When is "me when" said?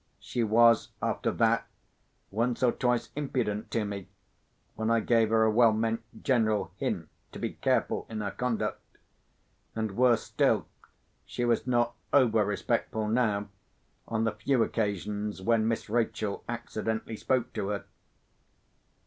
3.85-4.89